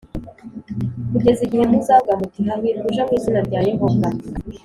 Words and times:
kugeza 1.11 1.41
igihe 1.43 1.63
muzavuga 1.71 2.13
muti 2.19 2.39
hahirwa 2.47 2.83
uje 2.89 3.01
mu 3.07 3.13
izina 3.17 3.39
rya 3.47 3.59
Yehova 3.69 4.07